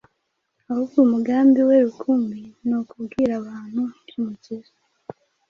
ahubwo 0.69 0.97
umugambi 1.05 1.59
we 1.69 1.75
rukumbi 1.85 2.41
ni 2.67 2.73
ukubwira 2.81 3.31
abandi 3.41 3.81
iby’Umukiza. 3.99 4.75